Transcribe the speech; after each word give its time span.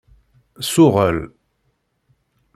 Suɣel. 0.71 1.19